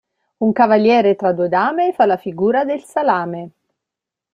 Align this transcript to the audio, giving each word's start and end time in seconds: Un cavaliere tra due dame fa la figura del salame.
Un 0.37 0.51
cavaliere 0.51 1.15
tra 1.15 1.31
due 1.31 1.47
dame 1.47 1.93
fa 1.93 2.07
la 2.07 2.17
figura 2.17 2.63
del 2.65 2.81
salame. 2.83 3.51